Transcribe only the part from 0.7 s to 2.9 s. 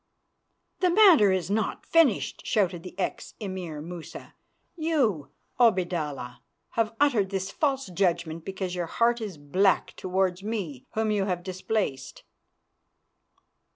"The matter is not finished," shouted